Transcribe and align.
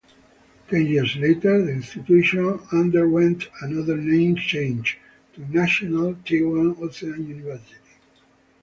Ten 0.67 0.87
years 0.87 1.15
later, 1.17 1.63
the 1.63 1.73
institution 1.73 2.59
underwent 2.71 3.47
another 3.61 3.95
name 3.97 4.35
change, 4.35 4.97
to 5.35 5.41
National 5.55 6.15
Taiwan 6.27 6.75
Ocean 6.81 7.27
University. 7.27 7.75